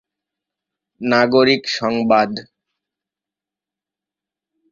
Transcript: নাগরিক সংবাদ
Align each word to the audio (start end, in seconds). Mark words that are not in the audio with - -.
নাগরিক 1.01 1.63
সংবাদ 1.77 2.31